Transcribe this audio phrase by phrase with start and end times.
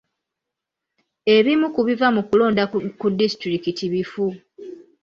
[1.35, 2.63] Ebimu ku biva mu kulonda
[2.99, 4.25] ku disitulikiti bifu.